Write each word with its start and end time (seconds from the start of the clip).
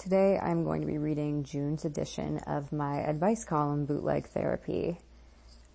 Today 0.00 0.38
I'm 0.42 0.64
going 0.64 0.80
to 0.80 0.86
be 0.86 0.96
reading 0.96 1.44
June's 1.44 1.84
edition 1.84 2.38
of 2.46 2.72
my 2.72 3.00
advice 3.00 3.44
column, 3.44 3.84
Bootleg 3.84 4.28
Therapy. 4.28 4.98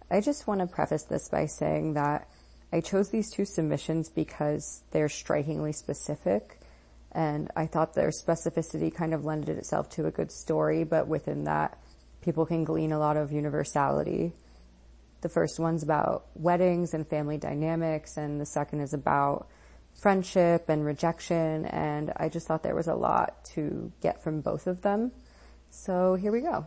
I 0.10 0.20
just 0.20 0.48
want 0.48 0.62
to 0.62 0.66
preface 0.66 1.04
this 1.04 1.30
by 1.30 1.46
saying 1.46 1.94
that 1.94 2.28
I 2.74 2.82
chose 2.82 3.12
these 3.12 3.30
two 3.30 3.46
submissions 3.46 4.10
because 4.10 4.82
they're 4.90 5.10
strikingly 5.10 5.74
specific 5.74 6.60
and 7.12 7.52
I 7.56 7.68
thought 7.68 7.94
their 7.94 8.10
specificity 8.10 8.92
kind 8.92 9.14
of 9.14 9.26
lended 9.26 9.60
itself 9.60 9.92
to 9.92 10.08
a 10.08 10.12
good 10.12 10.32
story, 10.32 10.84
but 10.86 11.08
within 11.08 11.44
that, 11.44 11.78
people 12.24 12.48
can 12.48 12.64
glean 12.64 12.92
a 12.92 12.98
lot 12.98 13.18
of 13.18 13.32
universality. 13.32 14.34
The 15.22 15.30
first 15.30 15.60
one's 15.60 15.84
about 15.84 16.26
weddings 16.34 16.96
and 16.96 17.08
family 17.08 17.38
dynamics, 17.38 18.18
and 18.18 18.42
the 18.42 18.48
second 18.48 18.80
is 18.80 18.96
about 18.96 19.48
friendship 19.96 20.70
and 20.70 20.86
rejection, 20.86 21.66
and 21.66 22.14
I 22.18 22.30
just 22.30 22.48
thought 22.48 22.64
there 22.64 22.76
was 22.76 22.88
a 22.88 22.96
lot 22.96 23.46
to 23.56 23.92
get 24.02 24.22
from 24.24 24.42
both 24.42 24.68
of 24.68 24.82
them. 24.82 25.12
So 25.70 26.16
here 26.16 26.32
we 26.32 26.42
go. 26.42 26.66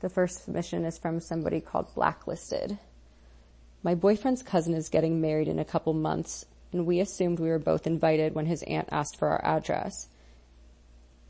The 0.00 0.08
first 0.08 0.44
submission 0.44 0.84
is 0.84 0.98
from 0.98 1.20
somebody 1.20 1.60
called 1.60 1.94
Blacklisted. 1.94 2.78
My 3.82 3.94
boyfriend's 3.94 4.42
cousin 4.42 4.74
is 4.74 4.88
getting 4.88 5.20
married 5.20 5.48
in 5.48 5.58
a 5.58 5.64
couple 5.64 5.92
months, 5.92 6.44
and 6.72 6.86
we 6.86 7.00
assumed 7.00 7.40
we 7.40 7.48
were 7.48 7.58
both 7.58 7.86
invited 7.86 8.34
when 8.34 8.46
his 8.46 8.62
aunt 8.64 8.88
asked 8.90 9.18
for 9.18 9.28
our 9.28 9.44
address. 9.44 10.08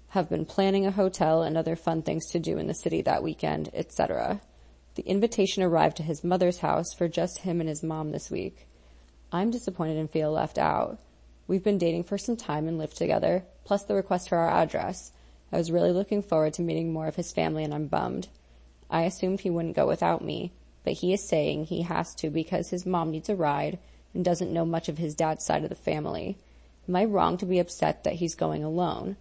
Have 0.08 0.28
been 0.28 0.44
planning 0.44 0.86
a 0.86 0.90
hotel 0.90 1.42
and 1.42 1.56
other 1.56 1.76
fun 1.76 2.02
things 2.02 2.26
to 2.30 2.38
do 2.38 2.58
in 2.58 2.66
the 2.66 2.74
city 2.74 3.02
that 3.02 3.22
weekend, 3.22 3.70
etc. 3.74 4.40
The 4.94 5.02
invitation 5.02 5.62
arrived 5.62 5.96
to 5.98 6.02
his 6.02 6.24
mother's 6.24 6.58
house 6.58 6.92
for 6.96 7.08
just 7.08 7.40
him 7.40 7.60
and 7.60 7.68
his 7.68 7.82
mom 7.82 8.10
this 8.10 8.30
week. 8.30 8.67
I'm 9.30 9.50
disappointed 9.50 9.98
and 9.98 10.10
feel 10.10 10.32
left 10.32 10.56
out. 10.56 10.98
We've 11.46 11.62
been 11.62 11.76
dating 11.76 12.04
for 12.04 12.16
some 12.16 12.36
time 12.36 12.66
and 12.66 12.78
lived 12.78 12.96
together, 12.96 13.44
plus 13.64 13.82
the 13.82 13.94
request 13.94 14.28
for 14.28 14.38
our 14.38 14.48
address. 14.48 15.12
I 15.52 15.58
was 15.58 15.70
really 15.70 15.92
looking 15.92 16.22
forward 16.22 16.54
to 16.54 16.62
meeting 16.62 16.92
more 16.92 17.06
of 17.06 17.16
his 17.16 17.32
family 17.32 17.62
and 17.62 17.74
I'm 17.74 17.86
bummed. 17.88 18.28
I 18.90 19.02
assumed 19.02 19.40
he 19.40 19.50
wouldn't 19.50 19.76
go 19.76 19.86
without 19.86 20.24
me, 20.24 20.52
but 20.82 20.94
he 20.94 21.12
is 21.12 21.28
saying 21.28 21.66
he 21.66 21.82
has 21.82 22.14
to 22.16 22.30
because 22.30 22.70
his 22.70 22.86
mom 22.86 23.10
needs 23.10 23.28
a 23.28 23.36
ride 23.36 23.78
and 24.14 24.24
doesn't 24.24 24.52
know 24.52 24.64
much 24.64 24.88
of 24.88 24.96
his 24.96 25.14
dad's 25.14 25.44
side 25.44 25.62
of 25.62 25.68
the 25.68 25.74
family. 25.74 26.38
Am 26.88 26.96
I 26.96 27.04
wrong 27.04 27.36
to 27.36 27.46
be 27.46 27.58
upset 27.58 28.04
that 28.04 28.14
he's 28.14 28.34
going 28.34 28.64
alone? 28.64 29.16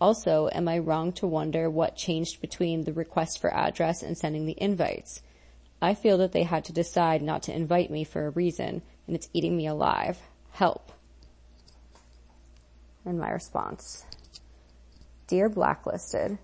Also, 0.00 0.48
am 0.52 0.68
I 0.68 0.78
wrong 0.78 1.12
to 1.12 1.26
wonder 1.26 1.68
what 1.68 1.96
changed 1.96 2.40
between 2.40 2.84
the 2.84 2.94
request 2.94 3.38
for 3.38 3.52
address 3.52 4.02
and 4.02 4.16
sending 4.16 4.46
the 4.46 4.56
invites? 4.56 5.20
I 5.82 5.94
feel 5.94 6.16
that 6.18 6.32
they 6.32 6.44
had 6.44 6.64
to 6.66 6.72
decide 6.72 7.20
not 7.20 7.42
to 7.44 7.54
invite 7.54 7.90
me 7.90 8.04
for 8.04 8.26
a 8.26 8.30
reason, 8.30 8.80
and 9.10 9.16
it's 9.16 9.28
eating 9.32 9.56
me 9.56 9.66
alive. 9.66 10.20
Help. 10.52 10.92
And 13.04 13.18
my 13.18 13.30
response. 13.30 14.04
Dear 15.26 15.48
Blacklisted, 15.48 16.38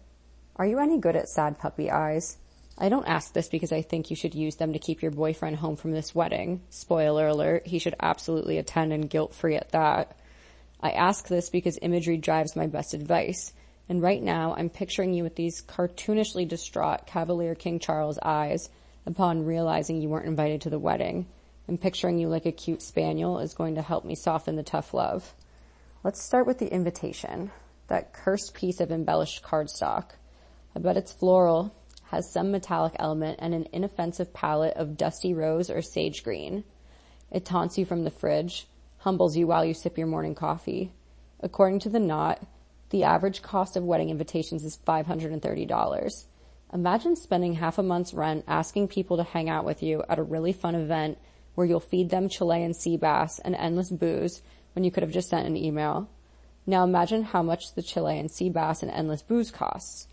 are 0.56 0.66
you 0.66 0.80
any 0.80 0.98
good 0.98 1.14
at 1.14 1.28
sad 1.28 1.60
puppy 1.60 1.92
eyes? 1.92 2.38
I 2.76 2.88
don't 2.88 3.06
ask 3.06 3.32
this 3.32 3.48
because 3.48 3.70
I 3.70 3.82
think 3.82 4.10
you 4.10 4.16
should 4.16 4.34
use 4.34 4.56
them 4.56 4.72
to 4.72 4.80
keep 4.80 5.00
your 5.00 5.12
boyfriend 5.12 5.54
home 5.54 5.76
from 5.76 5.92
this 5.92 6.12
wedding. 6.12 6.60
Spoiler 6.70 7.28
alert, 7.28 7.68
he 7.68 7.78
should 7.78 7.94
absolutely 8.00 8.58
attend 8.58 8.92
and 8.92 9.08
guilt 9.08 9.32
free 9.32 9.54
at 9.54 9.70
that. 9.70 10.18
I 10.80 10.90
ask 10.90 11.28
this 11.28 11.50
because 11.50 11.78
imagery 11.80 12.16
drives 12.16 12.56
my 12.56 12.66
best 12.66 12.94
advice. 12.94 13.52
And 13.88 14.02
right 14.02 14.20
now 14.20 14.56
I'm 14.58 14.70
picturing 14.70 15.14
you 15.14 15.22
with 15.22 15.36
these 15.36 15.62
cartoonishly 15.62 16.48
distraught 16.48 17.06
Cavalier 17.06 17.54
King 17.54 17.78
Charles 17.78 18.18
eyes 18.20 18.68
upon 19.06 19.46
realizing 19.46 20.02
you 20.02 20.08
weren't 20.08 20.26
invited 20.26 20.62
to 20.62 20.70
the 20.70 20.80
wedding 20.80 21.26
and 21.68 21.80
picturing 21.80 22.18
you 22.18 22.28
like 22.28 22.46
a 22.46 22.52
cute 22.52 22.82
spaniel 22.82 23.38
is 23.38 23.54
going 23.54 23.74
to 23.74 23.82
help 23.82 24.04
me 24.04 24.14
soften 24.14 24.56
the 24.56 24.62
tough 24.62 24.94
love. 24.94 25.34
Let's 26.04 26.22
start 26.22 26.46
with 26.46 26.58
the 26.58 26.72
invitation, 26.72 27.50
that 27.88 28.12
cursed 28.12 28.54
piece 28.54 28.80
of 28.80 28.90
embellished 28.90 29.42
cardstock. 29.42 30.12
I 30.74 30.78
bet 30.78 30.96
it's 30.96 31.12
floral, 31.12 31.74
has 32.10 32.30
some 32.30 32.50
metallic 32.50 32.94
element 32.98 33.38
and 33.40 33.54
an 33.54 33.66
inoffensive 33.72 34.32
palette 34.32 34.76
of 34.76 34.96
dusty 34.96 35.34
rose 35.34 35.70
or 35.70 35.82
sage 35.82 36.22
green. 36.22 36.64
It 37.30 37.44
taunts 37.44 37.76
you 37.76 37.84
from 37.84 38.04
the 38.04 38.10
fridge, 38.10 38.68
humbles 38.98 39.36
you 39.36 39.46
while 39.46 39.64
you 39.64 39.74
sip 39.74 39.98
your 39.98 40.06
morning 40.06 40.34
coffee. 40.34 40.92
According 41.40 41.80
to 41.80 41.88
the 41.88 41.98
knot, 41.98 42.46
the 42.90 43.02
average 43.02 43.42
cost 43.42 43.76
of 43.76 43.82
wedding 43.82 44.10
invitations 44.10 44.64
is 44.64 44.78
$530. 44.86 46.24
Imagine 46.72 47.16
spending 47.16 47.54
half 47.54 47.78
a 47.78 47.82
month's 47.82 48.14
rent 48.14 48.44
asking 48.46 48.88
people 48.88 49.16
to 49.16 49.24
hang 49.24 49.48
out 49.48 49.64
with 49.64 49.82
you 49.82 50.02
at 50.08 50.18
a 50.18 50.22
really 50.22 50.52
fun 50.52 50.74
event 50.74 51.18
where 51.56 51.66
you'll 51.66 51.80
feed 51.80 52.10
them 52.10 52.28
Chilean 52.28 52.72
sea 52.72 52.96
bass 52.96 53.40
and 53.40 53.56
endless 53.56 53.90
booze 53.90 54.42
when 54.74 54.84
you 54.84 54.92
could 54.92 55.02
have 55.02 55.12
just 55.12 55.30
sent 55.30 55.46
an 55.46 55.56
email. 55.56 56.08
Now 56.66 56.84
imagine 56.84 57.24
how 57.24 57.42
much 57.42 57.74
the 57.74 57.82
Chilean 57.82 58.28
sea 58.28 58.50
bass 58.50 58.82
and 58.82 58.92
endless 58.92 59.22
booze 59.22 59.50
costs. 59.50 60.06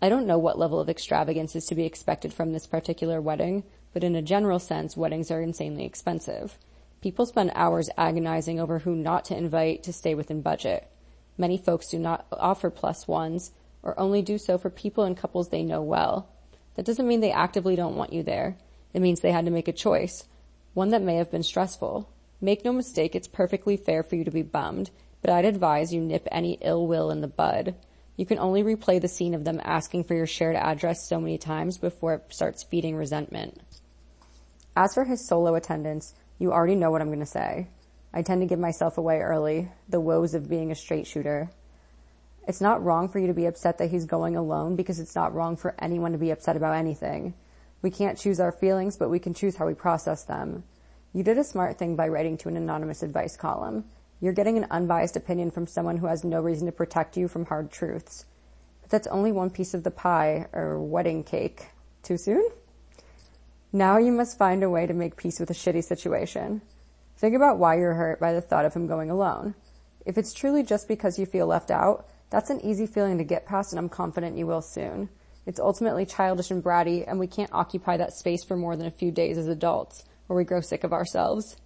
I 0.00 0.08
don't 0.08 0.26
know 0.26 0.38
what 0.38 0.58
level 0.58 0.80
of 0.80 0.88
extravagance 0.88 1.54
is 1.54 1.66
to 1.66 1.74
be 1.74 1.84
expected 1.84 2.32
from 2.32 2.52
this 2.52 2.66
particular 2.66 3.20
wedding, 3.20 3.64
but 3.92 4.04
in 4.04 4.16
a 4.16 4.22
general 4.22 4.58
sense, 4.58 4.96
weddings 4.96 5.30
are 5.30 5.40
insanely 5.40 5.84
expensive. 5.84 6.58
People 7.02 7.26
spend 7.26 7.52
hours 7.54 7.90
agonizing 7.98 8.58
over 8.58 8.80
who 8.80 8.96
not 8.96 9.26
to 9.26 9.36
invite 9.36 9.82
to 9.82 9.92
stay 9.92 10.14
within 10.14 10.40
budget. 10.40 10.88
Many 11.36 11.58
folks 11.58 11.88
do 11.88 11.98
not 11.98 12.26
offer 12.32 12.70
plus 12.70 13.06
ones 13.06 13.52
or 13.82 13.98
only 14.00 14.22
do 14.22 14.38
so 14.38 14.56
for 14.56 14.70
people 14.70 15.04
and 15.04 15.16
couples 15.16 15.50
they 15.50 15.62
know 15.62 15.82
well. 15.82 16.28
That 16.74 16.86
doesn't 16.86 17.06
mean 17.06 17.20
they 17.20 17.32
actively 17.32 17.76
don't 17.76 17.96
want 17.96 18.12
you 18.12 18.22
there. 18.22 18.56
It 18.94 19.02
means 19.02 19.20
they 19.20 19.32
had 19.32 19.44
to 19.44 19.50
make 19.50 19.68
a 19.68 19.72
choice 19.72 20.24
one 20.76 20.90
that 20.90 21.00
may 21.00 21.16
have 21.16 21.30
been 21.30 21.42
stressful. 21.42 22.06
Make 22.38 22.62
no 22.62 22.70
mistake, 22.70 23.14
it's 23.14 23.26
perfectly 23.26 23.78
fair 23.78 24.02
for 24.02 24.14
you 24.14 24.24
to 24.24 24.30
be 24.30 24.42
bummed, 24.42 24.90
but 25.22 25.30
I'd 25.30 25.46
advise 25.46 25.90
you 25.90 26.02
nip 26.02 26.28
any 26.30 26.58
ill 26.60 26.86
will 26.86 27.10
in 27.10 27.22
the 27.22 27.26
bud. 27.26 27.74
You 28.14 28.26
can 28.26 28.38
only 28.38 28.62
replay 28.62 29.00
the 29.00 29.08
scene 29.08 29.32
of 29.32 29.44
them 29.44 29.58
asking 29.64 30.04
for 30.04 30.14
your 30.14 30.26
shared 30.26 30.54
address 30.54 31.08
so 31.08 31.18
many 31.18 31.38
times 31.38 31.78
before 31.78 32.12
it 32.12 32.24
starts 32.28 32.62
feeding 32.62 32.94
resentment. 32.94 33.58
As 34.76 34.92
for 34.92 35.04
his 35.04 35.26
solo 35.26 35.54
attendance, 35.54 36.12
you 36.38 36.52
already 36.52 36.74
know 36.74 36.90
what 36.90 37.00
I'm 37.00 37.18
to 37.18 37.24
say. 37.24 37.68
I 38.12 38.20
tend 38.20 38.42
to 38.42 38.46
give 38.46 38.58
myself 38.58 38.98
away 38.98 39.20
early, 39.20 39.70
the 39.88 39.98
woes 39.98 40.34
of 40.34 40.50
being 40.50 40.70
a 40.70 40.74
straight 40.74 41.06
shooter. 41.06 41.48
It's 42.46 42.60
not 42.60 42.84
wrong 42.84 43.08
for 43.08 43.18
you 43.18 43.28
to 43.28 43.32
be 43.32 43.46
upset 43.46 43.78
that 43.78 43.90
he's 43.90 44.04
going 44.04 44.36
alone 44.36 44.76
because 44.76 45.00
it's 45.00 45.16
not 45.16 45.34
wrong 45.34 45.56
for 45.56 45.74
anyone 45.78 46.12
to 46.12 46.18
be 46.18 46.32
upset 46.32 46.54
about 46.54 46.76
anything. 46.76 47.32
We 47.82 47.90
can't 47.90 48.18
choose 48.18 48.40
our 48.40 48.52
feelings, 48.52 48.96
but 48.96 49.10
we 49.10 49.18
can 49.18 49.34
choose 49.34 49.56
how 49.56 49.66
we 49.66 49.74
process 49.74 50.24
them. 50.24 50.64
You 51.12 51.22
did 51.22 51.38
a 51.38 51.44
smart 51.44 51.78
thing 51.78 51.96
by 51.96 52.08
writing 52.08 52.36
to 52.38 52.48
an 52.48 52.56
anonymous 52.56 53.02
advice 53.02 53.36
column. 53.36 53.84
You're 54.20 54.32
getting 54.32 54.56
an 54.56 54.66
unbiased 54.70 55.16
opinion 55.16 55.50
from 55.50 55.66
someone 55.66 55.98
who 55.98 56.06
has 56.06 56.24
no 56.24 56.40
reason 56.40 56.66
to 56.66 56.72
protect 56.72 57.16
you 57.16 57.28
from 57.28 57.46
hard 57.46 57.70
truths. 57.70 58.24
But 58.82 58.90
that's 58.90 59.06
only 59.08 59.32
one 59.32 59.50
piece 59.50 59.74
of 59.74 59.84
the 59.84 59.90
pie, 59.90 60.46
or 60.52 60.78
wedding 60.78 61.24
cake. 61.24 61.66
Too 62.02 62.16
soon? 62.16 62.48
Now 63.72 63.98
you 63.98 64.12
must 64.12 64.38
find 64.38 64.62
a 64.62 64.70
way 64.70 64.86
to 64.86 64.94
make 64.94 65.16
peace 65.16 65.38
with 65.38 65.50
a 65.50 65.54
shitty 65.54 65.84
situation. 65.84 66.62
Think 67.18 67.34
about 67.34 67.58
why 67.58 67.76
you're 67.76 67.94
hurt 67.94 68.20
by 68.20 68.32
the 68.32 68.40
thought 68.40 68.64
of 68.64 68.74
him 68.74 68.86
going 68.86 69.10
alone. 69.10 69.54
If 70.04 70.16
it's 70.16 70.32
truly 70.32 70.62
just 70.62 70.86
because 70.86 71.18
you 71.18 71.26
feel 71.26 71.46
left 71.46 71.70
out, 71.70 72.06
that's 72.30 72.50
an 72.50 72.60
easy 72.60 72.86
feeling 72.86 73.18
to 73.18 73.24
get 73.24 73.46
past 73.46 73.72
and 73.72 73.78
I'm 73.78 73.88
confident 73.88 74.36
you 74.36 74.46
will 74.46 74.62
soon. 74.62 75.08
It's 75.46 75.60
ultimately 75.60 76.04
childish 76.04 76.50
and 76.50 76.62
bratty, 76.62 77.04
and 77.06 77.20
we 77.20 77.28
can't 77.28 77.52
occupy 77.52 77.96
that 77.96 78.12
space 78.12 78.42
for 78.42 78.56
more 78.56 78.76
than 78.76 78.88
a 78.88 78.90
few 78.90 79.12
days 79.12 79.38
as 79.38 79.46
adults, 79.46 80.04
or 80.28 80.36
we 80.36 80.42
grow 80.42 80.60
sick 80.60 80.82
of 80.82 80.92
ourselves. 80.92 81.56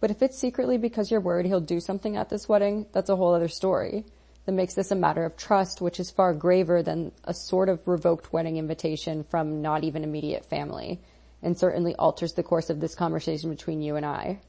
But 0.00 0.10
if 0.10 0.20
it's 0.20 0.38
secretly 0.38 0.76
because 0.76 1.10
you're 1.10 1.20
worried 1.20 1.46
he'll 1.46 1.60
do 1.60 1.80
something 1.80 2.16
at 2.16 2.28
this 2.28 2.46
wedding, 2.46 2.86
that's 2.92 3.08
a 3.08 3.16
whole 3.16 3.34
other 3.34 3.48
story. 3.48 4.04
That 4.44 4.52
makes 4.52 4.74
this 4.74 4.90
a 4.90 4.96
matter 4.96 5.24
of 5.24 5.36
trust, 5.36 5.80
which 5.80 5.98
is 5.98 6.10
far 6.10 6.34
graver 6.34 6.82
than 6.82 7.12
a 7.24 7.32
sort 7.32 7.70
of 7.70 7.88
revoked 7.88 8.32
wedding 8.32 8.58
invitation 8.58 9.24
from 9.24 9.62
not 9.62 9.82
even 9.82 10.04
immediate 10.04 10.44
family, 10.44 11.00
and 11.42 11.56
certainly 11.56 11.94
alters 11.94 12.34
the 12.34 12.42
course 12.42 12.68
of 12.68 12.80
this 12.80 12.94
conversation 12.94 13.48
between 13.48 13.80
you 13.80 13.96
and 13.96 14.04
I. 14.04 14.40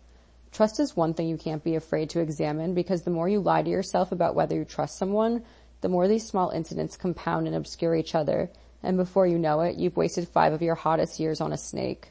Trust 0.52 0.80
is 0.80 0.96
one 0.96 1.14
thing 1.14 1.30
you 1.30 1.38
can't 1.38 1.64
be 1.64 1.76
afraid 1.76 2.10
to 2.12 2.20
examine 2.20 2.74
because 2.74 3.04
the 3.04 3.12
more 3.12 3.30
you 3.30 3.40
lie 3.40 3.62
to 3.62 3.70
yourself 3.70 4.12
about 4.12 4.36
whether 4.36 4.56
you 4.56 4.66
trust 4.66 4.98
someone, 4.98 5.44
the 5.82 5.90
more 5.90 6.08
these 6.08 6.26
small 6.26 6.50
incidents 6.50 6.98
compound 6.98 7.48
and 7.48 7.56
obscure 7.56 7.96
each 7.96 8.14
other 8.14 8.50
and 8.84 8.98
before 8.98 9.26
you 9.26 9.40
know 9.40 9.62
it, 9.62 9.78
you've 9.78 9.98
wasted 9.98 10.28
five 10.28 10.54
of 10.54 10.62
your 10.62 10.76
hottest 10.76 11.20
years 11.20 11.42
on 11.42 11.54
a 11.54 11.58
snake. 11.58 12.10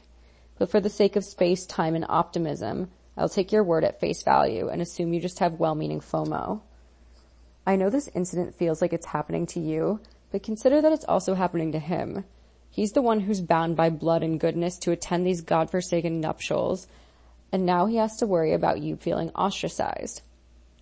But 0.57 0.69
for 0.69 0.79
the 0.79 0.89
sake 0.89 1.15
of 1.15 1.23
space, 1.23 1.65
time, 1.65 1.95
and 1.95 2.05
optimism, 2.09 2.89
I'll 3.15 3.29
take 3.29 3.51
your 3.51 3.63
word 3.63 3.83
at 3.83 3.99
face 3.99 4.23
value 4.23 4.69
and 4.69 4.81
assume 4.81 5.13
you 5.13 5.21
just 5.21 5.39
have 5.39 5.53
well-meaning 5.53 6.01
FOMO. 6.01 6.61
I 7.65 7.75
know 7.75 7.89
this 7.89 8.09
incident 8.13 8.55
feels 8.55 8.81
like 8.81 8.91
it's 8.91 9.05
happening 9.05 9.45
to 9.47 9.59
you, 9.59 9.99
but 10.31 10.43
consider 10.43 10.81
that 10.81 10.91
it's 10.91 11.05
also 11.05 11.35
happening 11.35 11.71
to 11.71 11.79
him. 11.79 12.25
He's 12.69 12.93
the 12.93 13.03
one 13.03 13.21
who's 13.21 13.39
bound 13.39 13.75
by 13.75 13.91
blood 13.91 14.23
and 14.23 14.39
goodness 14.39 14.79
to 14.79 14.91
attend 14.91 15.25
these 15.25 15.41
godforsaken 15.41 16.19
nuptials, 16.19 16.87
and 17.51 17.65
now 17.65 17.85
he 17.85 17.97
has 17.97 18.17
to 18.17 18.25
worry 18.25 18.51
about 18.51 18.81
you 18.81 18.95
feeling 18.95 19.29
ostracized. 19.29 20.23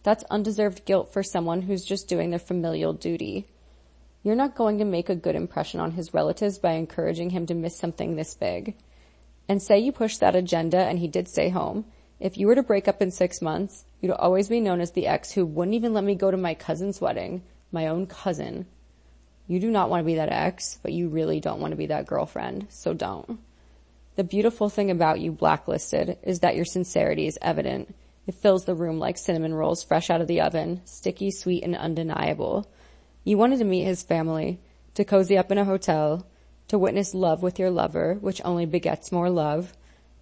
That's 0.04 0.24
undeserved 0.32 0.86
guilt 0.86 1.12
for 1.12 1.22
someone 1.22 1.64
who's 1.64 1.84
just 1.84 2.08
doing 2.08 2.30
their 2.30 2.40
familial 2.40 2.94
duty. 2.94 3.48
You're 4.23 4.35
not 4.35 4.56
going 4.56 4.77
to 4.77 4.85
make 4.85 5.09
a 5.09 5.15
good 5.15 5.35
impression 5.35 5.79
on 5.79 5.91
his 5.91 6.13
relatives 6.13 6.59
by 6.59 6.73
encouraging 6.73 7.31
him 7.31 7.45
to 7.47 7.56
miss 7.56 7.77
something 7.77 8.15
this 8.15 8.35
big. 8.35 8.75
And 9.47 9.62
say 9.62 9.79
you 9.79 9.91
pushed 9.91 10.19
that 10.19 10.35
agenda 10.35 10.77
and 10.77 11.00
he 11.00 11.07
did 11.07 11.27
stay 11.27 11.50
home. 11.50 11.85
If 12.19 12.38
you 12.38 12.45
were 12.45 12.56
to 12.56 12.62
break 12.62 12.88
up 12.88 13.01
in 13.01 13.09
six 13.09 13.41
months, 13.41 13.83
you'd 14.00 14.12
always 14.12 14.47
be 14.47 14.59
known 14.59 14.79
as 14.79 14.91
the 14.91 15.07
ex 15.07 15.31
who 15.31 15.45
wouldn't 15.45 15.73
even 15.73 15.94
let 15.94 16.03
me 16.03 16.13
go 16.13 16.29
to 16.29 16.38
my 16.38 16.53
cousin's 16.53 17.01
wedding, 17.01 17.41
my 17.71 17.88
own 17.88 18.06
cousin. 18.06 18.68
You 19.47 19.59
do 19.59 19.71
not 19.71 19.89
want 19.89 20.01
to 20.01 20.06
be 20.06 20.15
that 20.15 20.31
ex, 20.31 20.79
but 20.83 20.94
you 20.94 21.09
really 21.09 21.39
don't 21.39 21.59
want 21.59 21.71
to 21.71 21.77
be 21.77 21.88
that 21.88 22.06
girlfriend, 22.06 22.68
so 22.69 22.94
don't. 22.94 23.39
The 24.15 24.23
beautiful 24.23 24.69
thing 24.69 24.91
about 24.91 25.19
you 25.19 25.31
blacklisted 25.31 26.19
is 26.21 26.41
that 26.41 26.56
your 26.56 26.65
sincerity 26.65 27.25
is 27.25 27.39
evident. 27.41 27.95
It 28.27 28.35
fills 28.35 28.65
the 28.65 28.75
room 28.75 29.00
like 29.00 29.18
cinnamon 29.18 29.56
rolls 29.56 29.83
fresh 29.83 30.12
out 30.12 30.21
of 30.21 30.27
the 30.27 30.41
oven, 30.41 30.81
sticky, 30.85 31.31
sweet, 31.31 31.63
and 31.63 31.75
undeniable. 31.75 32.69
You 33.23 33.38
wanted 33.38 33.59
to 33.59 33.65
meet 33.65 33.83
his 33.83 34.03
family, 34.03 34.59
to 34.95 35.06
cozy 35.06 35.38
up 35.38 35.51
in 35.51 35.57
a 35.57 35.65
hotel, 35.65 36.25
to 36.68 36.79
witness 36.79 37.13
love 37.13 37.44
with 37.44 37.59
your 37.59 37.69
lover, 37.69 38.15
which 38.21 38.41
only 38.44 38.65
begets 38.65 39.12
more 39.12 39.29
love, 39.29 39.73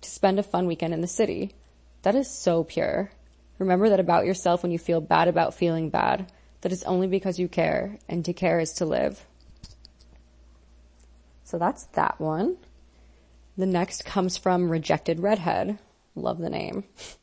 to 0.01 0.09
spend 0.09 0.39
a 0.39 0.43
fun 0.43 0.67
weekend 0.67 0.93
in 0.93 1.01
the 1.01 1.07
city. 1.07 1.53
That 2.01 2.15
is 2.15 2.29
so 2.29 2.63
pure. 2.63 3.11
Remember 3.57 3.89
that 3.89 3.99
about 3.99 4.25
yourself 4.25 4.63
when 4.63 4.71
you 4.71 4.79
feel 4.79 5.01
bad 5.01 5.27
about 5.27 5.53
feeling 5.53 5.89
bad. 5.89 6.31
That 6.61 6.71
is 6.71 6.83
only 6.83 7.07
because 7.07 7.39
you 7.39 7.47
care, 7.47 7.97
and 8.07 8.25
to 8.25 8.33
care 8.33 8.59
is 8.59 8.73
to 8.73 8.85
live. 8.85 9.25
So 11.43 11.57
that's 11.57 11.85
that 11.93 12.19
one. 12.19 12.57
The 13.57 13.65
next 13.65 14.05
comes 14.05 14.37
from 14.37 14.69
Rejected 14.69 15.19
Redhead. 15.19 15.79
Love 16.15 16.39
the 16.39 16.49
name. 16.49 16.83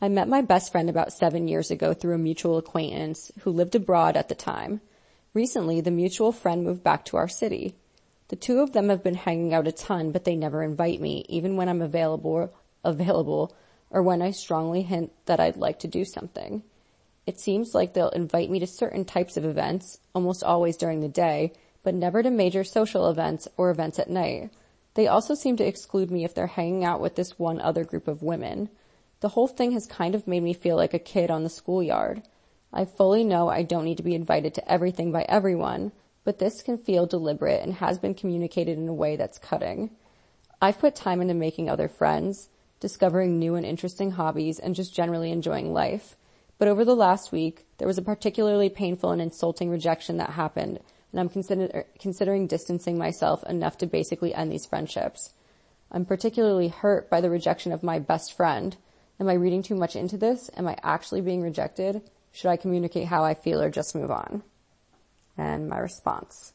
I 0.00 0.08
met 0.08 0.28
my 0.28 0.42
best 0.42 0.72
friend 0.72 0.90
about 0.90 1.14
seven 1.14 1.48
years 1.48 1.70
ago 1.70 1.94
through 1.94 2.14
a 2.14 2.18
mutual 2.18 2.58
acquaintance 2.58 3.32
who 3.40 3.50
lived 3.50 3.74
abroad 3.74 4.14
at 4.14 4.28
the 4.28 4.34
time. 4.34 4.82
Recently, 5.32 5.80
the 5.80 5.90
mutual 5.90 6.32
friend 6.32 6.64
moved 6.64 6.82
back 6.82 7.06
to 7.06 7.16
our 7.16 7.28
city. 7.28 7.74
The 8.28 8.36
two 8.36 8.58
of 8.58 8.72
them 8.72 8.90
have 8.90 9.02
been 9.02 9.14
hanging 9.14 9.54
out 9.54 9.66
a 9.66 9.72
ton, 9.72 10.12
but 10.12 10.24
they 10.24 10.36
never 10.36 10.62
invite 10.62 11.00
me, 11.00 11.24
even 11.30 11.56
when 11.56 11.70
I'm 11.70 11.80
available, 11.80 12.52
available, 12.84 13.56
or 13.88 14.02
when 14.02 14.20
I 14.20 14.32
strongly 14.32 14.82
hint 14.82 15.12
that 15.24 15.40
I'd 15.40 15.56
like 15.56 15.78
to 15.78 15.88
do 15.88 16.04
something. 16.04 16.62
It 17.26 17.40
seems 17.40 17.74
like 17.74 17.94
they'll 17.94 18.10
invite 18.10 18.50
me 18.50 18.58
to 18.58 18.66
certain 18.66 19.06
types 19.06 19.38
of 19.38 19.46
events, 19.46 20.00
almost 20.14 20.44
always 20.44 20.76
during 20.76 21.00
the 21.00 21.08
day, 21.08 21.54
but 21.82 21.94
never 21.94 22.22
to 22.22 22.30
major 22.30 22.64
social 22.64 23.08
events 23.08 23.48
or 23.56 23.70
events 23.70 23.98
at 23.98 24.10
night. 24.10 24.50
They 24.92 25.06
also 25.06 25.34
seem 25.34 25.56
to 25.56 25.66
exclude 25.66 26.10
me 26.10 26.24
if 26.24 26.34
they're 26.34 26.46
hanging 26.48 26.84
out 26.84 27.00
with 27.00 27.16
this 27.16 27.38
one 27.38 27.60
other 27.60 27.84
group 27.84 28.08
of 28.08 28.22
women. 28.22 28.68
The 29.20 29.30
whole 29.30 29.48
thing 29.48 29.72
has 29.72 29.86
kind 29.86 30.14
of 30.14 30.26
made 30.26 30.42
me 30.42 30.52
feel 30.52 30.76
like 30.76 30.94
a 30.94 30.98
kid 30.98 31.30
on 31.30 31.42
the 31.42 31.48
schoolyard. 31.48 32.22
I 32.72 32.84
fully 32.84 33.24
know 33.24 33.48
I 33.48 33.62
don't 33.62 33.84
need 33.84 33.96
to 33.96 34.02
be 34.02 34.14
invited 34.14 34.52
to 34.54 34.70
everything 34.70 35.10
by 35.10 35.24
everyone, 35.28 35.92
but 36.24 36.38
this 36.38 36.60
can 36.60 36.76
feel 36.76 37.06
deliberate 37.06 37.62
and 37.62 37.74
has 37.74 37.98
been 37.98 38.14
communicated 38.14 38.76
in 38.76 38.88
a 38.88 38.94
way 38.94 39.16
that's 39.16 39.38
cutting. 39.38 39.90
I've 40.60 40.78
put 40.78 40.94
time 40.94 41.20
into 41.20 41.34
making 41.34 41.70
other 41.70 41.88
friends, 41.88 42.48
discovering 42.80 43.38
new 43.38 43.54
and 43.54 43.64
interesting 43.64 44.12
hobbies, 44.12 44.58
and 44.58 44.74
just 44.74 44.94
generally 44.94 45.30
enjoying 45.30 45.72
life. 45.72 46.16
But 46.58 46.68
over 46.68 46.84
the 46.84 46.96
last 46.96 47.32
week, 47.32 47.66
there 47.78 47.88
was 47.88 47.98
a 47.98 48.02
particularly 48.02 48.68
painful 48.68 49.10
and 49.12 49.22
insulting 49.22 49.70
rejection 49.70 50.16
that 50.18 50.30
happened, 50.30 50.80
and 51.12 51.20
I'm 51.20 51.28
consider- 51.28 51.86
considering 51.98 52.46
distancing 52.46 52.98
myself 52.98 53.44
enough 53.44 53.78
to 53.78 53.86
basically 53.86 54.34
end 54.34 54.50
these 54.50 54.66
friendships. 54.66 55.32
I'm 55.90 56.04
particularly 56.04 56.68
hurt 56.68 57.08
by 57.08 57.20
the 57.20 57.30
rejection 57.30 57.72
of 57.72 57.82
my 57.82 57.98
best 57.98 58.32
friend. 58.32 58.76
Am 59.18 59.28
I 59.28 59.34
reading 59.34 59.62
too 59.62 59.74
much 59.74 59.96
into 59.96 60.16
this? 60.16 60.50
Am 60.56 60.68
I 60.68 60.76
actually 60.82 61.20
being 61.20 61.42
rejected? 61.42 62.02
Should 62.32 62.50
I 62.50 62.56
communicate 62.56 63.06
how 63.06 63.24
I 63.24 63.34
feel 63.34 63.62
or 63.62 63.70
just 63.70 63.94
move 63.94 64.10
on? 64.10 64.42
And 65.38 65.68
my 65.68 65.78
response. 65.78 66.52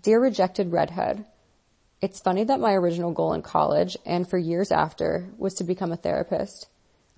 Dear 0.00 0.20
rejected 0.20 0.72
redhead, 0.72 1.24
it's 2.00 2.20
funny 2.20 2.44
that 2.44 2.60
my 2.60 2.72
original 2.72 3.12
goal 3.12 3.32
in 3.32 3.42
college 3.42 3.96
and 4.04 4.28
for 4.28 4.38
years 4.38 4.72
after 4.72 5.28
was 5.38 5.54
to 5.54 5.64
become 5.64 5.92
a 5.92 5.96
therapist. 5.96 6.68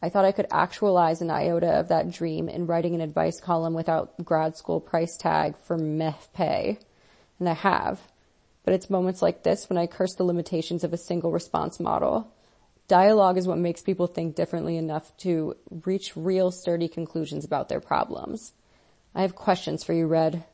I 0.03 0.11
thought 0.11 0.27
I 0.27 0.33
could 0.33 0.47
actualize 0.51 1.23
an 1.23 1.31
iota 1.31 1.81
of 1.81 1.89
that 1.89 2.11
dream 2.11 2.51
in 2.51 2.67
writing 2.67 2.95
an 2.95 3.01
advice 3.01 3.41
column 3.41 3.73
without 3.73 4.23
grad 4.23 4.57
school 4.57 4.79
price 4.81 5.17
tag 5.17 5.57
for 5.57 5.79
meh 5.79 6.13
pay. 6.35 6.79
And 7.39 7.49
I 7.49 7.55
have. 7.55 8.01
But 8.65 8.75
it's 8.75 8.91
moments 8.91 9.23
like 9.23 9.43
this 9.43 9.69
when 9.71 9.79
I 9.79 9.87
curse 9.87 10.15
the 10.15 10.25
limitations 10.25 10.85
of 10.85 10.93
a 10.93 10.99
single 10.99 11.33
response 11.33 11.81
model. 11.81 12.31
Dialogue 12.87 13.39
is 13.39 13.49
what 13.49 13.59
makes 13.59 13.81
people 13.81 14.07
think 14.07 14.35
differently 14.35 14.77
enough 14.77 15.17
to 15.19 15.57
reach 15.85 16.17
real 16.17 16.51
sturdy 16.51 16.89
conclusions 16.89 17.45
about 17.45 17.69
their 17.69 17.81
problems. 17.81 18.53
I 19.15 19.23
have 19.23 19.35
questions 19.35 19.83
for 19.83 19.95
you, 19.95 20.07
Red. 20.07 20.45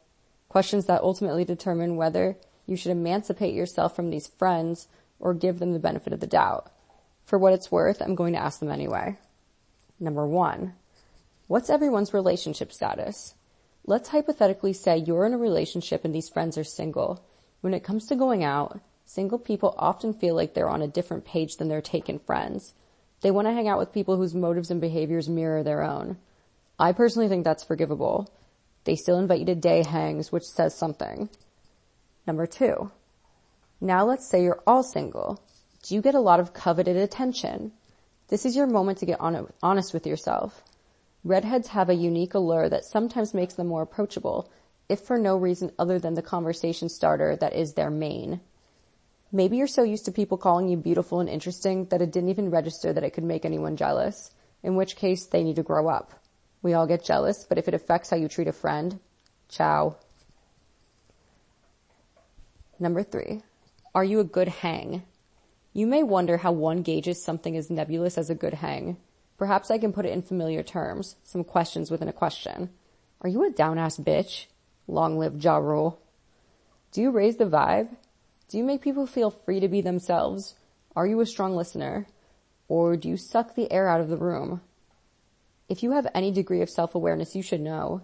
Questions 0.48 0.86
that 0.86 1.02
ultimately 1.02 1.44
determine 1.44 1.96
whether 1.96 2.36
you 2.66 2.76
should 2.76 2.92
emancipate 2.92 3.54
yourself 3.54 3.96
from 3.96 4.10
these 4.10 4.28
friends 4.28 4.86
or 5.18 5.34
give 5.34 5.58
them 5.58 5.72
the 5.72 5.78
benefit 5.78 6.12
of 6.12 6.20
the 6.20 6.26
doubt. 6.26 6.70
For 7.24 7.38
what 7.38 7.52
it's 7.52 7.72
worth, 7.72 8.00
I'm 8.00 8.14
going 8.14 8.32
to 8.34 8.42
ask 8.42 8.60
them 8.60 8.70
anyway. 8.70 9.18
Number 9.98 10.26
one, 10.26 10.74
what's 11.48 11.70
everyone's 11.70 12.14
relationship 12.14 12.72
status? 12.72 13.34
Let's 13.84 14.08
hypothetically 14.10 14.72
say 14.72 14.98
you're 14.98 15.26
in 15.26 15.34
a 15.34 15.38
relationship 15.38 16.04
and 16.04 16.14
these 16.14 16.28
friends 16.28 16.56
are 16.56 16.64
single. 16.64 17.24
When 17.60 17.74
it 17.74 17.84
comes 17.84 18.06
to 18.06 18.16
going 18.16 18.44
out, 18.44 18.80
single 19.12 19.40
people 19.40 19.74
often 19.76 20.12
feel 20.14 20.36
like 20.36 20.54
they're 20.54 20.70
on 20.70 20.82
a 20.82 20.86
different 20.86 21.24
page 21.24 21.56
than 21.56 21.66
their 21.66 21.80
taken 21.80 22.16
friends. 22.16 22.74
They 23.22 23.32
want 23.32 23.48
to 23.48 23.52
hang 23.52 23.66
out 23.66 23.78
with 23.80 23.92
people 23.92 24.16
whose 24.16 24.36
motives 24.36 24.70
and 24.70 24.80
behaviors 24.80 25.28
mirror 25.28 25.64
their 25.64 25.82
own. 25.82 26.16
I 26.78 26.92
personally 26.92 27.28
think 27.28 27.42
that's 27.42 27.64
forgivable. 27.64 28.32
They 28.84 28.94
still 28.94 29.18
invite 29.18 29.40
you 29.40 29.46
to 29.46 29.56
day 29.56 29.82
hangs, 29.82 30.30
which 30.30 30.44
says 30.44 30.76
something. 30.76 31.28
Number 32.24 32.46
two. 32.46 32.92
Now 33.80 34.04
let's 34.04 34.28
say 34.28 34.44
you're 34.44 34.62
all 34.64 34.84
single. 34.84 35.42
Do 35.82 35.96
you 35.96 36.02
get 36.02 36.14
a 36.14 36.20
lot 36.20 36.38
of 36.38 36.52
coveted 36.52 36.96
attention? 36.96 37.72
This 38.28 38.46
is 38.46 38.54
your 38.54 38.68
moment 38.68 38.98
to 38.98 39.06
get 39.06 39.18
honest 39.20 39.92
with 39.92 40.06
yourself. 40.06 40.62
Redheads 41.24 41.66
have 41.68 41.88
a 41.88 41.94
unique 41.94 42.34
allure 42.34 42.68
that 42.68 42.84
sometimes 42.84 43.34
makes 43.34 43.54
them 43.54 43.66
more 43.66 43.82
approachable, 43.82 44.48
if 44.88 45.00
for 45.00 45.18
no 45.18 45.36
reason 45.36 45.72
other 45.80 45.98
than 45.98 46.14
the 46.14 46.22
conversation 46.22 46.88
starter 46.88 47.34
that 47.34 47.54
is 47.54 47.74
their 47.74 47.90
mane. 47.90 48.40
Maybe 49.32 49.56
you're 49.56 49.66
so 49.66 49.82
used 49.82 50.06
to 50.06 50.12
people 50.12 50.38
calling 50.38 50.68
you 50.68 50.76
beautiful 50.76 51.20
and 51.20 51.28
interesting 51.28 51.84
that 51.86 52.02
it 52.02 52.10
didn't 52.10 52.30
even 52.30 52.50
register 52.50 52.92
that 52.92 53.04
it 53.04 53.10
could 53.10 53.24
make 53.24 53.44
anyone 53.44 53.76
jealous, 53.76 54.32
in 54.62 54.74
which 54.74 54.96
case 54.96 55.26
they 55.26 55.44
need 55.44 55.56
to 55.56 55.62
grow 55.62 55.88
up. 55.88 56.12
We 56.62 56.74
all 56.74 56.86
get 56.86 57.04
jealous, 57.04 57.44
but 57.48 57.56
if 57.56 57.68
it 57.68 57.74
affects 57.74 58.10
how 58.10 58.16
you 58.16 58.28
treat 58.28 58.48
a 58.48 58.52
friend, 58.52 58.98
ciao. 59.48 59.96
Number 62.78 63.02
three, 63.02 63.42
are 63.94 64.04
you 64.04 64.20
a 64.20 64.24
good 64.24 64.48
hang? 64.48 65.04
You 65.72 65.86
may 65.86 66.02
wonder 66.02 66.38
how 66.38 66.52
one 66.52 66.82
gauges 66.82 67.22
something 67.22 67.56
as 67.56 67.70
nebulous 67.70 68.18
as 68.18 68.30
a 68.30 68.34
good 68.34 68.54
hang. 68.54 68.96
Perhaps 69.38 69.70
I 69.70 69.78
can 69.78 69.92
put 69.92 70.06
it 70.06 70.12
in 70.12 70.22
familiar 70.22 70.62
terms, 70.62 71.16
some 71.22 71.44
questions 71.44 71.90
within 71.90 72.08
a 72.08 72.12
question. 72.12 72.70
Are 73.22 73.28
you 73.28 73.46
a 73.46 73.50
down 73.50 73.78
ass 73.78 73.96
bitch? 73.96 74.46
Long 74.88 75.18
live 75.18 75.42
Ja 75.42 75.56
Rule. 75.58 76.00
Do 76.90 77.00
you 77.00 77.10
raise 77.10 77.36
the 77.36 77.44
vibe? 77.44 77.96
Do 78.50 78.58
you 78.58 78.64
make 78.64 78.82
people 78.82 79.06
feel 79.06 79.30
free 79.30 79.60
to 79.60 79.68
be 79.68 79.80
themselves? 79.80 80.56
Are 80.96 81.06
you 81.06 81.20
a 81.20 81.26
strong 81.26 81.54
listener? 81.54 82.08
Or 82.66 82.96
do 82.96 83.08
you 83.08 83.16
suck 83.16 83.54
the 83.54 83.70
air 83.70 83.88
out 83.88 84.00
of 84.00 84.08
the 84.08 84.16
room? 84.16 84.60
If 85.68 85.84
you 85.84 85.92
have 85.92 86.08
any 86.16 86.32
degree 86.32 86.60
of 86.60 86.68
self-awareness, 86.68 87.36
you 87.36 87.44
should 87.44 87.60
know. 87.60 88.02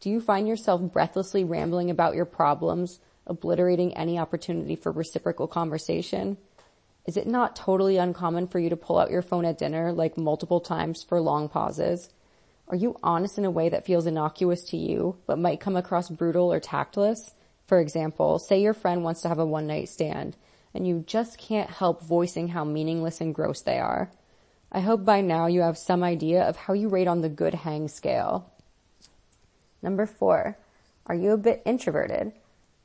Do 0.00 0.08
you 0.08 0.22
find 0.22 0.48
yourself 0.48 0.80
breathlessly 0.80 1.44
rambling 1.44 1.90
about 1.90 2.14
your 2.14 2.24
problems, 2.24 3.00
obliterating 3.26 3.94
any 3.94 4.18
opportunity 4.18 4.76
for 4.76 4.90
reciprocal 4.90 5.46
conversation? 5.46 6.38
Is 7.04 7.18
it 7.18 7.26
not 7.26 7.54
totally 7.54 7.98
uncommon 7.98 8.46
for 8.46 8.58
you 8.58 8.70
to 8.70 8.78
pull 8.78 8.98
out 8.98 9.10
your 9.10 9.20
phone 9.20 9.44
at 9.44 9.58
dinner 9.58 9.92
like 9.92 10.16
multiple 10.16 10.60
times 10.60 11.02
for 11.02 11.20
long 11.20 11.50
pauses? 11.50 12.08
Are 12.68 12.76
you 12.76 12.96
honest 13.02 13.36
in 13.36 13.44
a 13.44 13.50
way 13.50 13.68
that 13.68 13.84
feels 13.84 14.06
innocuous 14.06 14.64
to 14.70 14.78
you, 14.78 15.18
but 15.26 15.38
might 15.38 15.60
come 15.60 15.76
across 15.76 16.08
brutal 16.08 16.50
or 16.50 16.60
tactless? 16.60 17.34
For 17.66 17.80
example, 17.80 18.38
say 18.38 18.60
your 18.60 18.74
friend 18.74 19.04
wants 19.04 19.22
to 19.22 19.28
have 19.28 19.38
a 19.38 19.46
one 19.46 19.66
night 19.66 19.88
stand 19.88 20.36
and 20.74 20.86
you 20.86 21.04
just 21.06 21.38
can't 21.38 21.70
help 21.70 22.02
voicing 22.02 22.48
how 22.48 22.64
meaningless 22.64 23.20
and 23.20 23.34
gross 23.34 23.60
they 23.60 23.78
are. 23.78 24.10
I 24.70 24.80
hope 24.80 25.04
by 25.04 25.20
now 25.20 25.46
you 25.46 25.60
have 25.60 25.76
some 25.76 26.02
idea 26.02 26.42
of 26.42 26.56
how 26.56 26.72
you 26.72 26.88
rate 26.88 27.08
on 27.08 27.20
the 27.20 27.28
good 27.28 27.54
hang 27.54 27.88
scale. 27.88 28.50
Number 29.82 30.06
four, 30.06 30.56
are 31.06 31.14
you 31.14 31.32
a 31.32 31.36
bit 31.36 31.62
introverted? 31.66 32.32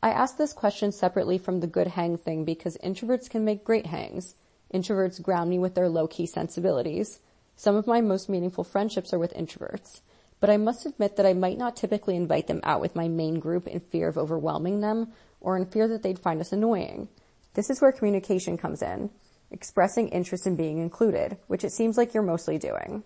I 0.04 0.10
ask 0.10 0.38
this 0.38 0.54
question 0.54 0.92
separately 0.92 1.38
from 1.38 1.60
the 1.60 1.68
good 1.68 1.88
hang 1.88 2.18
thing 2.18 2.44
because 2.44 2.78
introverts 2.84 3.30
can 3.30 3.46
make 3.46 3.64
great 3.64 3.88
hangs. 3.88 4.36
Introverts 4.74 5.22
ground 5.22 5.50
me 5.50 5.60
with 5.60 5.76
their 5.76 5.88
low-key 5.88 6.26
sensibilities. 6.26 7.20
Some 7.56 7.76
of 7.76 7.88
my 7.88 8.02
most 8.02 8.28
meaningful 8.28 8.64
friendships 8.64 9.14
are 9.14 9.20
with 9.20 9.34
introverts. 9.34 10.02
But 10.40 10.50
I 10.50 10.58
must 10.58 10.86
admit 10.86 11.16
that 11.16 11.26
I 11.26 11.34
might 11.34 11.58
not 11.58 11.76
typically 11.76 12.16
invite 12.16 12.48
them 12.48 12.62
out 12.64 12.82
with 12.82 12.96
my 12.96 13.08
main 13.08 13.40
group 13.40 13.68
in 13.68 13.80
fear 13.80 14.08
of 14.08 14.18
overwhelming 14.18 14.82
them 14.82 15.14
or 15.42 15.58
in 15.58 15.66
fear 15.66 15.88
that 15.88 16.04
they'd 16.04 16.20
find 16.20 16.40
us 16.40 16.52
annoying. 16.52 17.10
This 17.54 17.70
is 17.70 17.82
where 17.82 17.92
communication 17.92 18.58
comes 18.58 18.82
in 18.82 19.10
expressing 19.52 20.10
interest 20.10 20.46
in 20.46 20.56
being 20.56 20.80
included, 20.80 21.38
which 21.48 21.64
it 21.64 21.72
seems 21.72 21.98
like 21.98 22.14
you're 22.14 22.24
mostly 22.24 22.58
doing. 22.58 23.04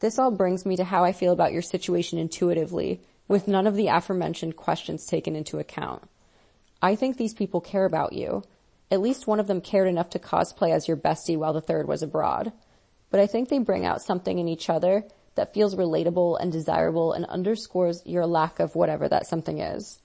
This 0.00 0.18
all 0.18 0.30
brings 0.30 0.66
me 0.66 0.76
to 0.76 0.84
how 0.84 1.04
I 1.04 1.12
feel 1.12 1.32
about 1.32 1.52
your 1.52 1.62
situation 1.62 2.18
intuitively, 2.18 3.00
with 3.28 3.48
none 3.48 3.66
of 3.66 3.76
the 3.76 3.86
aforementioned 3.86 4.56
questions 4.56 5.06
taken 5.06 5.36
into 5.36 5.58
account. 5.58 6.02
I 6.82 6.96
think 6.96 7.16
these 7.16 7.34
people 7.34 7.60
care 7.60 7.84
about 7.84 8.12
you. 8.12 8.42
At 8.90 9.00
least 9.00 9.26
one 9.26 9.40
of 9.40 9.46
them 9.46 9.60
cared 9.60 9.88
enough 9.88 10.10
to 10.10 10.18
cosplay 10.18 10.70
as 10.72 10.88
your 10.88 10.96
bestie 10.96 11.36
while 11.36 11.52
the 11.52 11.60
third 11.60 11.86
was 11.86 12.02
abroad. 12.02 12.52
But 13.10 13.20
I 13.20 13.26
think 13.26 13.48
they 13.48 13.58
bring 13.58 13.86
out 13.86 14.02
something 14.02 14.38
in 14.38 14.48
each 14.48 14.68
other 14.68 15.04
that 15.34 15.54
feels 15.54 15.74
relatable 15.74 16.38
and 16.40 16.52
desirable 16.52 17.12
and 17.12 17.24
underscores 17.26 18.02
your 18.04 18.26
lack 18.26 18.60
of 18.60 18.74
whatever 18.74 19.08
that 19.08 19.26
something 19.26 19.58
is. 19.58 20.00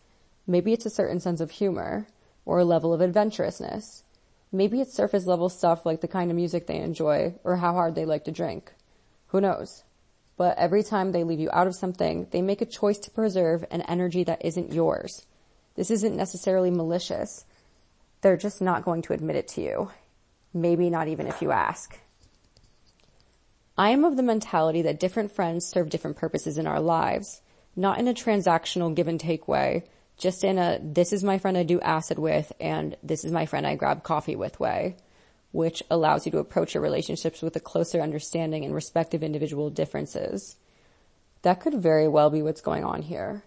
Maybe 0.46 0.74
it's 0.74 0.86
a 0.86 0.90
certain 0.90 1.20
sense 1.20 1.42
of 1.42 1.52
humor 1.52 2.08
or 2.46 2.60
a 2.60 2.66
level 2.66 2.94
of 2.94 3.02
adventurousness. 3.02 4.04
Maybe 4.52 4.80
it's 4.80 4.94
surface 4.94 5.26
level 5.26 5.50
stuff 5.50 5.86
like 5.86 6.02
the 6.02 6.08
kind 6.08 6.32
of 6.32 6.38
music 6.38 6.68
they 6.68 6.78
enjoy 6.78 7.36
or 7.44 7.58
how 7.58 7.74
hard 7.74 7.96
they 7.96 8.06
like 8.06 8.24
to 8.26 8.32
drink. 8.32 8.74
Who 9.28 9.42
knows? 9.42 9.84
But 10.38 10.58
every 10.58 10.84
time 10.84 11.12
they 11.12 11.24
leave 11.24 11.40
you 11.40 11.50
out 11.52 11.68
of 11.68 11.76
something, 11.76 12.28
they 12.32 12.42
make 12.42 12.62
a 12.62 12.66
choice 12.66 13.00
to 13.00 13.12
preserve 13.12 13.66
an 13.72 13.82
energy 13.82 14.24
that 14.24 14.46
isn't 14.46 14.72
yours. 14.72 15.26
This 15.76 15.92
isn't 15.92 16.16
necessarily 16.16 16.72
malicious. 16.72 17.44
They're 18.22 18.38
just 18.38 18.62
not 18.62 18.86
going 18.86 19.02
to 19.04 19.14
admit 19.14 19.36
it 19.36 19.48
to 19.50 19.62
you. 19.62 19.92
Maybe 20.54 20.90
not 20.90 21.08
even 21.08 21.28
if 21.28 21.42
you 21.42 21.52
ask. 21.52 22.00
I 23.78 23.92
am 23.92 24.06
of 24.06 24.18
the 24.18 24.24
mentality 24.24 24.82
that 24.84 25.00
different 25.00 25.32
friends 25.32 25.68
serve 25.68 25.90
different 25.90 26.18
purposes 26.18 26.58
in 26.58 26.66
our 26.66 26.80
lives, 26.80 27.42
not 27.76 28.00
in 28.00 28.08
a 28.08 28.14
transactional 28.14 28.96
give 28.96 29.08
and 29.08 29.20
take 29.20 29.48
way, 29.48 29.84
just 30.18 30.44
in 30.44 30.58
a 30.58 30.80
this 30.82 31.14
is 31.14 31.24
my 31.24 31.38
friend 31.38 31.56
I 31.56 31.62
do 31.62 31.80
acid 31.82 32.18
with 32.18 32.52
and 32.60 32.98
this 33.04 33.24
is 33.24 33.32
my 33.32 33.46
friend 33.46 33.68
I 33.68 33.76
grab 33.76 34.02
coffee 34.02 34.36
with 34.36 34.60
way, 34.60 34.98
which 35.52 35.84
allows 35.92 36.26
you 36.26 36.32
to 36.32 36.40
approach 36.40 36.74
your 36.74 36.82
relationships 36.82 37.44
with 37.44 37.56
a 37.56 37.60
closer 37.60 38.02
understanding 38.02 38.66
and 38.66 38.74
respect 38.74 39.14
of 39.14 39.22
individual 39.22 39.70
differences. 39.70 40.56
That 41.44 41.60
could 41.60 41.76
very 41.76 42.08
well 42.08 42.32
be 42.32 42.42
what's 42.42 42.62
going 42.62 42.84
on 42.84 43.04
here. 43.04 43.44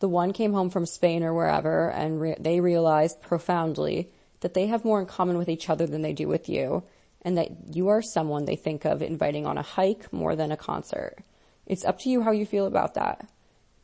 The 0.00 0.08
one 0.08 0.32
came 0.32 0.54
home 0.54 0.70
from 0.70 0.86
Spain 0.86 1.22
or 1.22 1.32
wherever 1.32 1.88
and 1.88 2.20
re- 2.20 2.36
they 2.40 2.58
realized 2.58 3.22
profoundly 3.22 4.10
that 4.40 4.54
they 4.54 4.66
have 4.66 4.84
more 4.84 4.98
in 4.98 5.06
common 5.06 5.38
with 5.38 5.48
each 5.48 5.70
other 5.70 5.86
than 5.86 6.02
they 6.02 6.12
do 6.12 6.26
with 6.26 6.48
you 6.48 6.82
and 7.26 7.36
that 7.36 7.74
you 7.74 7.88
are 7.88 8.00
someone 8.00 8.44
they 8.44 8.54
think 8.54 8.84
of 8.84 9.02
inviting 9.02 9.46
on 9.46 9.58
a 9.58 9.62
hike 9.62 10.12
more 10.12 10.36
than 10.36 10.52
a 10.52 10.56
concert. 10.56 11.16
It's 11.66 11.84
up 11.84 11.98
to 11.98 12.08
you 12.08 12.22
how 12.22 12.30
you 12.30 12.46
feel 12.46 12.66
about 12.66 12.94
that. 12.94 13.28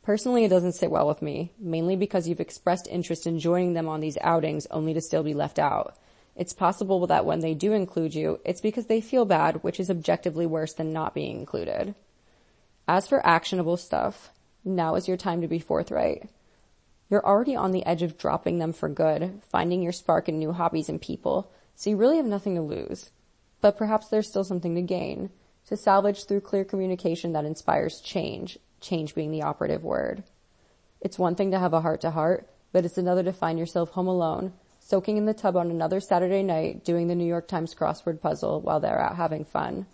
Personally, 0.01 0.45
it 0.45 0.49
doesn't 0.49 0.75
sit 0.75 0.89
well 0.89 1.09
with 1.09 1.21
me, 1.21 1.51
mainly 1.59 1.97
because 1.97 2.25
you've 2.25 2.39
expressed 2.39 2.87
interest 2.89 3.27
in 3.27 3.39
joining 3.39 3.73
them 3.73 3.89
on 3.89 3.99
these 3.99 4.17
outings 4.21 4.65
only 4.71 4.93
to 4.93 5.01
still 5.01 5.23
be 5.23 5.33
left 5.33 5.59
out. 5.59 5.97
It's 6.37 6.53
possible 6.53 7.05
that 7.07 7.25
when 7.25 7.41
they 7.41 7.53
do 7.53 7.73
include 7.73 8.15
you, 8.15 8.39
it's 8.45 8.61
because 8.61 8.85
they 8.85 9.01
feel 9.01 9.25
bad, 9.25 9.61
which 9.61 9.77
is 9.77 9.89
objectively 9.89 10.45
worse 10.45 10.73
than 10.73 10.93
not 10.93 11.13
being 11.13 11.37
included. 11.37 11.95
As 12.87 13.09
for 13.09 13.25
actionable 13.27 13.75
stuff, 13.75 14.29
now 14.63 14.95
is 14.95 15.09
your 15.09 15.17
time 15.17 15.41
to 15.41 15.49
be 15.49 15.59
forthright. 15.59 16.29
You're 17.09 17.25
already 17.25 17.57
on 17.57 17.73
the 17.73 17.85
edge 17.85 18.03
of 18.03 18.17
dropping 18.17 18.59
them 18.59 18.71
for 18.71 18.87
good, 18.87 19.41
finding 19.49 19.81
your 19.81 19.91
spark 19.91 20.29
in 20.29 20.39
new 20.39 20.53
hobbies 20.53 20.87
and 20.87 21.01
people, 21.01 21.51
so 21.75 21.89
you 21.89 21.97
really 21.97 22.15
have 22.15 22.25
nothing 22.25 22.55
to 22.55 22.61
lose 22.61 23.09
but 23.63 23.77
perhaps 23.77 24.09
there's 24.09 24.27
still 24.27 24.43
something 24.43 24.75
to 24.75 24.81
gain, 24.81 25.29
to 25.67 25.77
salvage 25.77 26.25
through 26.25 26.41
clear 26.41 26.65
communication 26.65 27.31
that 27.31 27.45
inspires 27.45 28.01
change, 28.01 28.59
change 28.81 29.15
being 29.15 29.31
the 29.31 29.41
operative 29.41 29.85
word. 29.85 30.21
It's 30.99 31.17
one 31.17 31.35
thing 31.35 31.51
to 31.51 31.59
have 31.59 31.71
a 31.71 31.79
heart 31.79 32.01
to 32.01 32.11
heart, 32.11 32.49
but 32.73 32.83
it's 32.83 32.97
another 32.97 33.23
to 33.23 33.31
find 33.31 33.57
yourself 33.57 33.91
home 33.91 34.07
alone, 34.07 34.51
soaking 34.81 35.15
in 35.15 35.25
the 35.25 35.33
tub 35.33 35.55
on 35.55 35.71
another 35.71 36.01
Saturday 36.01 36.43
night, 36.43 36.83
doing 36.83 37.07
the 37.07 37.15
New 37.15 37.25
York 37.25 37.47
Times 37.47 37.73
crossword 37.73 38.19
puzzle 38.19 38.59
while 38.59 38.81
they're 38.81 38.99
out 38.99 39.15
having 39.15 39.45
fun. 39.45 39.85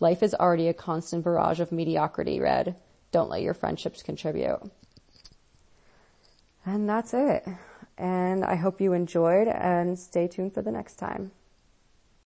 Life 0.00 0.22
is 0.22 0.34
already 0.34 0.68
a 0.68 0.74
constant 0.74 1.24
barrage 1.24 1.60
of 1.60 1.72
mediocrity, 1.72 2.40
Red. 2.40 2.76
Don't 3.10 3.30
let 3.30 3.40
your 3.40 3.54
friendships 3.54 4.02
contribute. 4.02 4.60
And 6.66 6.86
that's 6.86 7.14
it. 7.14 7.48
And 7.96 8.44
I 8.44 8.56
hope 8.56 8.82
you 8.82 8.92
enjoyed 8.92 9.48
and 9.48 9.98
stay 9.98 10.28
tuned 10.28 10.52
for 10.52 10.60
the 10.60 10.70
next 10.70 10.96
time. 10.96 11.32